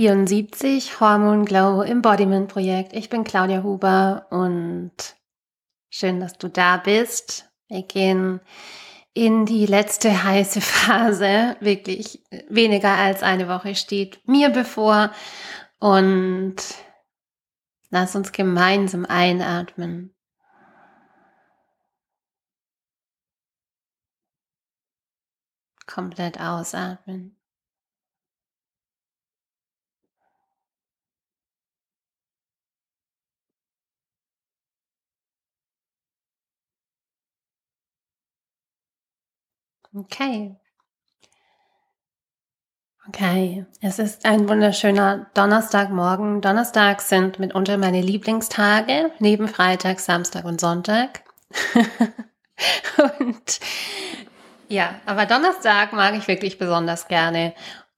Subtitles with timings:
[0.00, 2.92] 74 Hormone Glow Embodiment Projekt.
[2.92, 4.92] Ich bin Claudia Huber und
[5.90, 7.50] schön, dass du da bist.
[7.66, 8.40] Wir gehen
[9.12, 11.56] in die letzte heiße Phase.
[11.58, 15.10] Wirklich weniger als eine Woche steht mir bevor
[15.80, 16.54] und
[17.90, 20.14] lass uns gemeinsam einatmen.
[25.86, 27.37] Komplett ausatmen.
[39.94, 40.56] Okay.
[43.08, 46.42] Okay, es ist ein wunderschöner Donnerstagmorgen.
[46.42, 51.22] Donnerstag sind mitunter meine Lieblingstage, neben Freitag, Samstag und Sonntag.
[53.20, 53.60] und
[54.68, 57.54] ja, aber Donnerstag mag ich wirklich besonders gerne.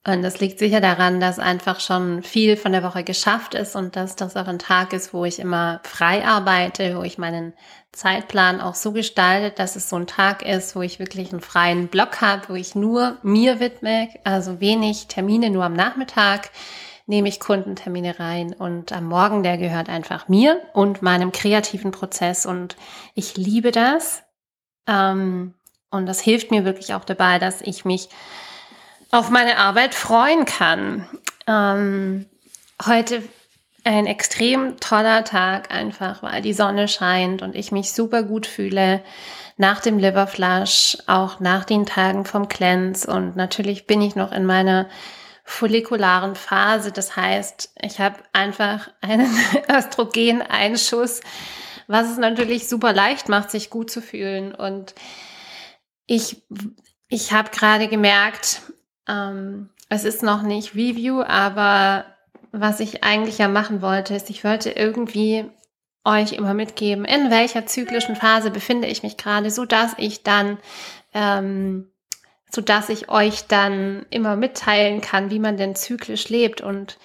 [0.06, 3.96] Und das liegt sicher daran, dass einfach schon viel von der Woche geschafft ist und
[3.96, 7.52] dass das auch ein Tag ist, wo ich immer frei arbeite, wo ich meinen
[7.92, 11.88] Zeitplan auch so gestalte, dass es so ein Tag ist, wo ich wirklich einen freien
[11.88, 16.50] Block habe, wo ich nur mir widme, also wenig Termine, nur am Nachmittag
[17.06, 22.46] nehme ich Kundentermine rein und am Morgen, der gehört einfach mir und meinem kreativen Prozess
[22.46, 22.76] und
[23.14, 24.22] ich liebe das.
[24.86, 25.54] Ähm,
[25.90, 28.08] und das hilft mir wirklich auch dabei, dass ich mich
[29.10, 31.08] auf meine Arbeit freuen kann.
[31.46, 32.26] Ähm,
[32.84, 33.22] heute
[33.84, 39.02] ein extrem toller Tag einfach, weil die Sonne scheint und ich mich super gut fühle
[39.56, 44.44] nach dem Liverflush, auch nach den Tagen vom Cleanse und natürlich bin ich noch in
[44.44, 44.88] meiner
[45.44, 46.92] follikularen Phase.
[46.92, 49.30] Das heißt, ich habe einfach einen
[49.68, 51.20] Östrogeneinschuss,
[51.86, 54.94] was es natürlich super leicht macht, sich gut zu fühlen und
[56.06, 56.42] ich,
[57.08, 58.62] ich habe gerade gemerkt,
[59.10, 62.04] ähm, es ist noch nicht Review, aber
[62.52, 65.44] was ich eigentlich ja machen wollte, ist, ich wollte irgendwie
[66.04, 70.58] euch immer mitgeben, in welcher zyklischen Phase befinde ich mich gerade, so dass ich dann,
[71.12, 71.90] ähm,
[72.50, 76.60] so dass ich euch dann immer mitteilen kann, wie man denn zyklisch lebt.
[76.60, 76.98] Und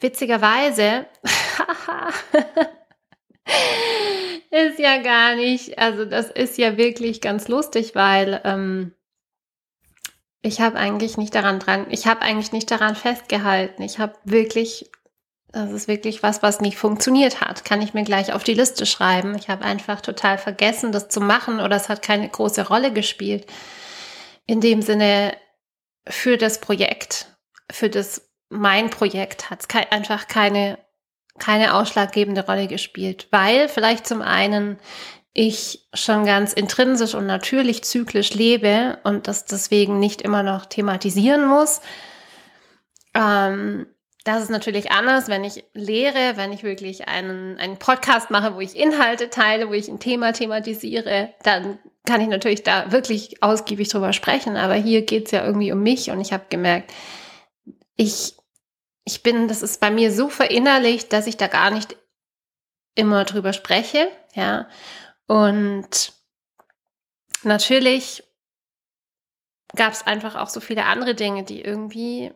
[0.00, 1.06] witzigerweise
[4.50, 8.92] ist ja gar nicht, also das ist ja wirklich ganz lustig, weil ähm,
[10.46, 13.82] ich habe eigentlich nicht daran dran, ich habe eigentlich nicht daran festgehalten.
[13.82, 14.88] Ich habe wirklich,
[15.48, 17.64] das ist wirklich was, was nicht funktioniert hat.
[17.64, 19.34] Kann ich mir gleich auf die Liste schreiben.
[19.36, 23.46] Ich habe einfach total vergessen, das zu machen oder es hat keine große Rolle gespielt.
[24.46, 25.36] In dem Sinne,
[26.08, 27.26] für das Projekt,
[27.70, 30.78] für das mein Projekt hat es einfach keine,
[31.40, 34.78] keine ausschlaggebende Rolle gespielt, weil vielleicht zum einen
[35.38, 41.46] ich schon ganz intrinsisch und natürlich zyklisch lebe und das deswegen nicht immer noch thematisieren
[41.46, 41.82] muss.
[43.14, 43.86] Ähm,
[44.24, 48.60] das ist natürlich anders, wenn ich lehre, wenn ich wirklich einen, einen Podcast mache, wo
[48.60, 53.90] ich Inhalte teile, wo ich ein Thema thematisiere, dann kann ich natürlich da wirklich ausgiebig
[53.90, 54.56] drüber sprechen.
[54.56, 56.94] Aber hier geht es ja irgendwie um mich und ich habe gemerkt,
[57.94, 58.36] ich,
[59.04, 61.94] ich bin, das ist bei mir so verinnerlicht, dass ich da gar nicht
[62.94, 64.66] immer drüber spreche, ja.
[65.26, 66.12] Und
[67.42, 68.22] natürlich
[69.74, 72.32] gab es einfach auch so viele andere Dinge, die irgendwie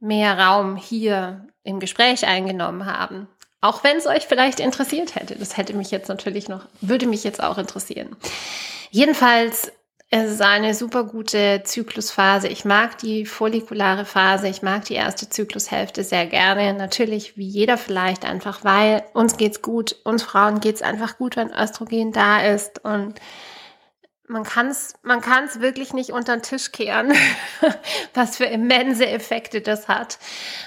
[0.00, 3.28] mehr Raum hier im Gespräch eingenommen haben.
[3.60, 5.36] Auch wenn es euch vielleicht interessiert hätte.
[5.36, 8.16] Das hätte mich jetzt natürlich noch, würde mich jetzt auch interessieren.
[8.90, 9.70] Jedenfalls
[10.12, 12.48] es ist eine super gute Zyklusphase.
[12.48, 14.48] Ich mag die follikulare Phase.
[14.48, 16.74] Ich mag die erste Zyklushälfte sehr gerne.
[16.74, 19.94] Natürlich, wie jeder vielleicht, einfach weil uns geht's gut.
[20.02, 22.84] Uns Frauen geht's einfach gut, wenn Östrogen da ist.
[22.84, 23.20] Und
[24.26, 27.12] man kann's, man kann's wirklich nicht unter den Tisch kehren,
[28.14, 30.18] was für immense Effekte das hat.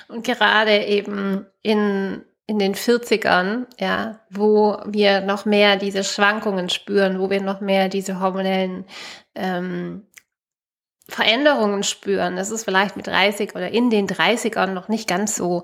[0.07, 7.19] Und gerade eben in in den 40ern, ja, wo wir noch mehr diese Schwankungen spüren,
[7.19, 8.85] wo wir noch mehr diese hormonellen
[9.33, 10.05] ähm,
[11.09, 12.35] Veränderungen spüren.
[12.35, 15.63] Das ist vielleicht mit 30 oder in den 30ern noch nicht ganz so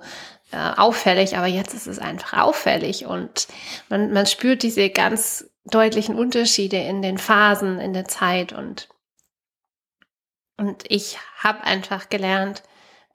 [0.52, 3.48] äh, auffällig, aber jetzt ist es einfach auffällig und
[3.90, 8.90] man, man spürt diese ganz deutlichen Unterschiede in den Phasen, in der Zeit und
[10.58, 12.64] und ich habe einfach gelernt,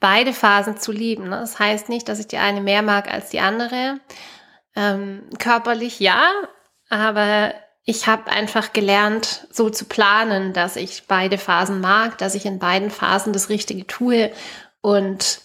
[0.05, 1.31] beide Phasen zu lieben.
[1.31, 1.39] Ne?
[1.41, 4.01] Das heißt nicht, dass ich die eine mehr mag als die andere.
[4.77, 6.31] Ähm, körperlich ja,
[6.91, 7.55] aber
[7.87, 12.59] ich habe einfach gelernt, so zu planen, dass ich beide Phasen mag, dass ich in
[12.59, 14.31] beiden Phasen das Richtige tue
[14.83, 15.41] und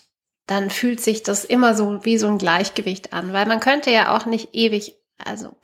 [0.45, 4.13] dann fühlt sich das immer so wie so ein Gleichgewicht an, weil man könnte ja
[4.13, 5.55] auch nicht ewig, also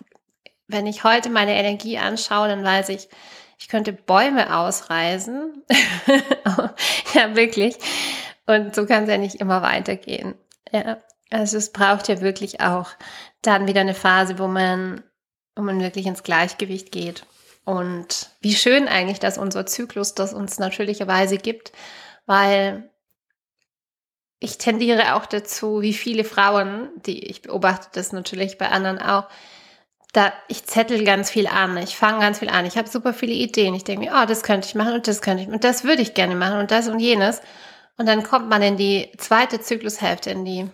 [0.69, 3.09] wenn ich heute meine Energie anschaue, dann weiß ich,
[3.59, 5.63] ich könnte Bäume ausreißen.
[7.13, 7.75] ja, wirklich.
[8.47, 10.35] Und so kann es ja nicht immer weitergehen.
[10.71, 10.97] Ja,
[11.31, 12.89] also es braucht ja wirklich auch
[13.41, 15.03] dann wieder eine Phase, wo man,
[15.55, 17.25] wo man wirklich ins Gleichgewicht geht.
[17.63, 21.71] Und wie schön eigentlich, dass unser Zyklus das uns natürlicherweise gibt,
[22.27, 22.89] weil
[24.39, 29.27] ich tendiere auch dazu, wie viele Frauen, die ich beobachte das natürlich bei anderen auch,
[30.13, 33.33] da ich zettel ganz viel an, ich fange ganz viel an, ich habe super viele
[33.33, 35.83] Ideen, ich denke mir, oh, das könnte ich machen und das könnte ich und das
[35.83, 37.41] würde ich gerne machen und das und jenes
[37.97, 40.69] und dann kommt man in die zweite Zyklushälfte, in die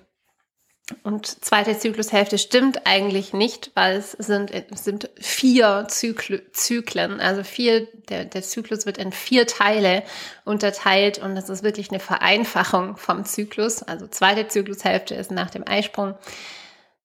[1.03, 7.19] und zweite Zyklushälfte stimmt eigentlich nicht, weil es sind, es sind vier Zykl Zyklen.
[7.19, 10.03] Also vier, der, der Zyklus wird in vier Teile
[10.43, 13.83] unterteilt und das ist wirklich eine Vereinfachung vom Zyklus.
[13.83, 16.15] Also zweite Zyklushälfte ist nach dem Eisprung.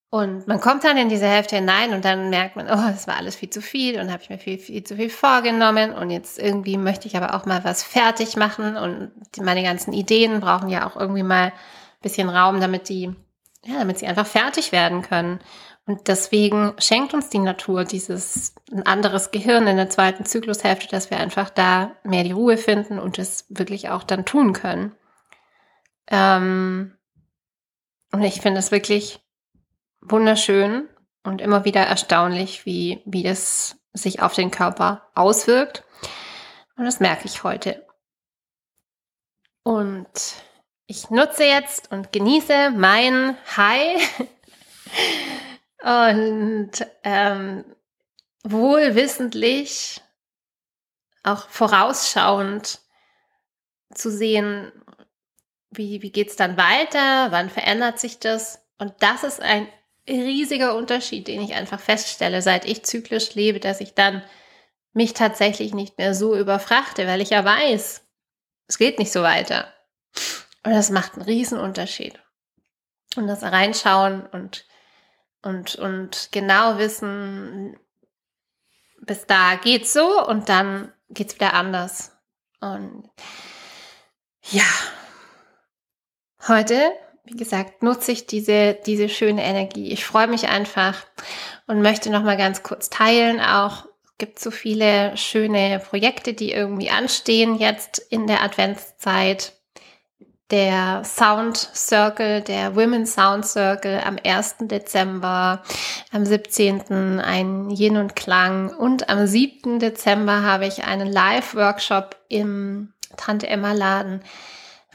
[0.09, 3.17] Und man kommt dann in diese Hälfte hinein und dann merkt man, oh, das war
[3.17, 6.39] alles viel zu viel und habe ich mir viel, viel zu viel vorgenommen und jetzt
[6.39, 9.11] irgendwie möchte ich aber auch mal was fertig machen und
[9.41, 11.53] meine ganzen Ideen brauchen ja auch irgendwie mal ein
[12.03, 13.15] bisschen Raum, damit die
[13.67, 15.41] ja, damit sie einfach fertig werden können.
[15.87, 21.11] Und deswegen schenkt uns die Natur dieses ein anderes Gehirn in der zweiten Zyklushälfte, dass
[21.11, 24.95] wir einfach da mehr die Ruhe finden und es wirklich auch dann tun können.
[26.09, 26.97] Ähm,
[28.13, 29.21] und ich finde es wirklich
[30.11, 30.89] wunderschön
[31.25, 35.85] und immer wieder erstaunlich, wie, wie das sich auf den Körper auswirkt.
[36.77, 37.87] Und das merke ich heute.
[39.63, 40.09] Und
[40.87, 44.25] ich nutze jetzt und genieße mein High
[45.83, 46.71] und
[47.03, 47.65] ähm,
[48.45, 50.01] wohlwissentlich,
[51.25, 52.81] auch vorausschauend
[53.93, 54.71] zu sehen,
[55.71, 58.65] wie, wie geht es dann weiter, wann verändert sich das.
[58.79, 59.67] Und das ist ein
[60.09, 64.23] riesiger Unterschied, den ich einfach feststelle, seit ich zyklisch lebe, dass ich dann
[64.93, 68.03] mich tatsächlich nicht mehr so überfrachte, weil ich ja weiß,
[68.69, 69.73] es geht nicht so weiter.
[70.65, 72.19] Und das macht einen riesen Unterschied.
[73.17, 74.67] Und das Reinschauen und,
[75.43, 77.79] und, und genau wissen,
[79.01, 82.17] bis da geht's so und dann geht's wieder anders.
[82.61, 83.09] Und
[84.51, 84.65] ja,
[86.49, 86.93] heute,
[87.27, 89.91] wie gesagt, nutze ich diese, diese schöne Energie.
[89.93, 90.95] Ich freue mich einfach
[91.67, 93.87] und möchte noch mal ganz kurz teilen auch.
[94.19, 99.53] Gibt so viele schöne Projekte, die irgendwie anstehen jetzt in der Adventszeit
[100.51, 104.57] der Sound Circle, der Women's Sound Circle am 1.
[104.61, 105.63] Dezember,
[106.13, 107.21] am 17.
[107.21, 109.81] ein Yin und Klang und am 7.
[109.81, 114.23] Dezember habe ich einen Live-Workshop im Tante Emma Laden.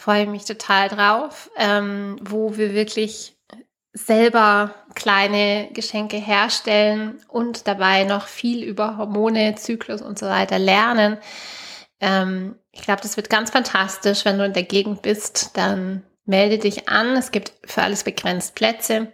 [0.02, 3.38] Freue mich total drauf, ähm, wo wir wirklich
[3.94, 11.20] selber kleine Geschenke herstellen und dabei noch viel über Hormone, Zyklus und so weiter lernen.
[12.00, 14.26] Ähm, ich glaube, das wird ganz fantastisch.
[14.26, 17.16] Wenn du in der Gegend bist, dann melde dich an.
[17.16, 19.14] Es gibt für alles begrenzt Plätze.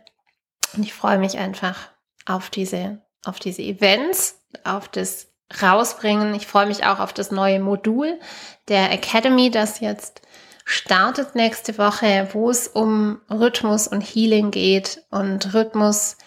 [0.73, 1.89] Und ich freue mich einfach
[2.25, 5.27] auf diese, auf diese Events, auf das
[5.61, 6.33] Rausbringen.
[6.33, 8.21] Ich freue mich auch auf das neue Modul
[8.69, 10.21] der Academy, das jetzt
[10.67, 16.17] startet nächste Woche, wo es um Rhythmus und Healing geht und Rhythmus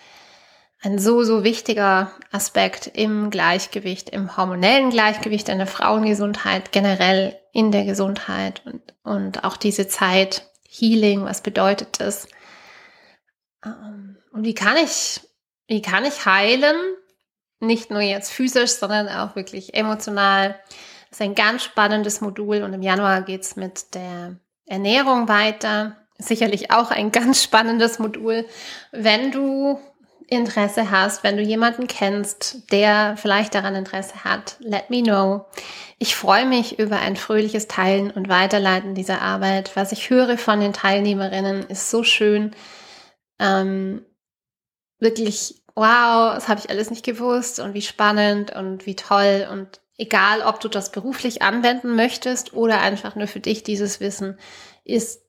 [0.81, 7.71] ein so, so wichtiger Aspekt im Gleichgewicht, im hormonellen Gleichgewicht, in der Frauengesundheit, generell in
[7.71, 12.27] der Gesundheit und, und auch diese Zeit Healing, was bedeutet das?
[13.63, 15.21] Ähm, und wie kann ich,
[15.67, 16.77] wie kann ich heilen?
[17.59, 20.59] Nicht nur jetzt physisch, sondern auch wirklich emotional.
[21.11, 24.37] Das ist ein ganz spannendes Modul und im Januar geht's mit der
[24.67, 25.97] Ernährung weiter.
[26.19, 28.47] Sicherlich auch ein ganz spannendes Modul.
[28.93, 29.81] Wenn du
[30.29, 35.47] Interesse hast, wenn du jemanden kennst, der vielleicht daran Interesse hat, let me know.
[35.99, 39.75] Ich freue mich über ein fröhliches Teilen und Weiterleiten dieser Arbeit.
[39.75, 42.55] Was ich höre von den Teilnehmerinnen ist so schön.
[43.41, 44.07] Ähm,
[45.01, 49.81] wirklich, wow, das habe ich alles nicht gewusst und wie spannend und wie toll und
[50.01, 54.39] egal, ob du das beruflich anwenden möchtest oder einfach nur für dich dieses Wissen,
[54.85, 55.23] ist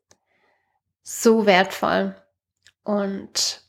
[1.04, 2.16] so wertvoll.
[2.84, 3.62] Und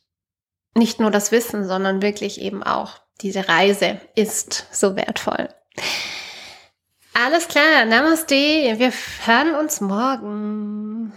[0.75, 5.49] nicht nur das Wissen, sondern wirklich eben auch diese Reise ist so wertvoll.
[7.15, 8.35] Alles klar, Namaste.
[8.35, 8.93] Wir
[9.25, 11.13] hören uns morgen.